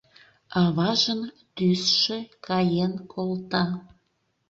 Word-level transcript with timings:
Аважын 0.61 1.21
тӱсшӧ 1.55 2.17
каен 2.45 2.93
колта. 3.11 3.63